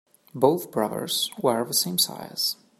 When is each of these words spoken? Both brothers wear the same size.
Both 0.33 0.71
brothers 0.71 1.29
wear 1.43 1.63
the 1.63 1.75
same 1.75 1.99
size. 1.99 2.55